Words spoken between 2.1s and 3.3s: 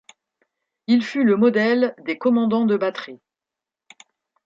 commandants de batterie.